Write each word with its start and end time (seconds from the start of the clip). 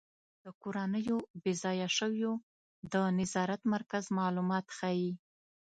د 0.43 0.45
کورنیو 0.61 1.17
بې 1.41 1.53
ځایه 1.63 1.87
شویو 1.97 2.33
د 2.93 2.95
نظارت 3.19 3.61
مرکز 3.73 4.03
معلومات 4.19 4.65
ښيي. 4.77 5.11